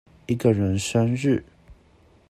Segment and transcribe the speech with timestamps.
[0.25, 1.45] 一個人生日